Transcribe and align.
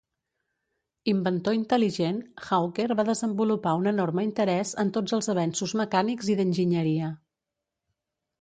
Inventor 1.11 1.57
intel·ligent, 1.57 2.21
Hawker 2.47 2.87
va 3.01 3.05
desenvolupar 3.11 3.75
un 3.83 3.91
enorme 3.93 4.25
interès 4.29 4.73
en 4.85 4.93
tots 4.97 5.17
els 5.19 5.31
avenços 5.35 5.77
mecànics 5.83 6.31
i 6.37 6.39
d'enginyeria. 6.41 7.13